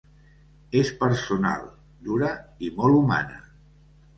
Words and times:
És 0.79 0.89
personal, 1.03 1.67
dura 2.09 2.33
i 2.69 2.73
molt 2.81 2.99
humana. 3.03 3.39